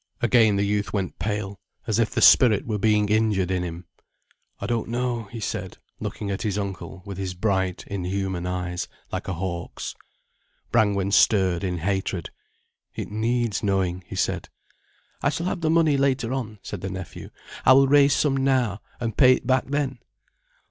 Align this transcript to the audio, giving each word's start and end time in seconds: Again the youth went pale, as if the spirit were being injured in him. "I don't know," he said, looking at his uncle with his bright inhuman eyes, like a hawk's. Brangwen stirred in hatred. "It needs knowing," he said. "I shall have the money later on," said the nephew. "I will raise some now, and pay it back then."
Again 0.19 0.55
the 0.55 0.65
youth 0.65 0.91
went 0.93 1.19
pale, 1.19 1.59
as 1.85 1.99
if 1.99 2.09
the 2.09 2.23
spirit 2.23 2.65
were 2.65 2.79
being 2.79 3.07
injured 3.07 3.51
in 3.51 3.61
him. 3.61 3.85
"I 4.59 4.65
don't 4.65 4.89
know," 4.89 5.25
he 5.25 5.39
said, 5.39 5.77
looking 5.99 6.31
at 6.31 6.41
his 6.41 6.57
uncle 6.57 7.03
with 7.05 7.19
his 7.19 7.35
bright 7.35 7.83
inhuman 7.85 8.47
eyes, 8.47 8.87
like 9.11 9.27
a 9.27 9.33
hawk's. 9.33 9.93
Brangwen 10.71 11.11
stirred 11.11 11.63
in 11.63 11.77
hatred. 11.77 12.31
"It 12.95 13.11
needs 13.11 13.61
knowing," 13.61 14.03
he 14.07 14.15
said. 14.15 14.49
"I 15.21 15.29
shall 15.29 15.45
have 15.45 15.61
the 15.61 15.69
money 15.69 15.97
later 15.97 16.33
on," 16.33 16.57
said 16.63 16.81
the 16.81 16.89
nephew. 16.89 17.29
"I 17.63 17.73
will 17.73 17.87
raise 17.87 18.15
some 18.15 18.35
now, 18.37 18.81
and 18.99 19.15
pay 19.15 19.33
it 19.33 19.45
back 19.45 19.65
then." 19.67 19.99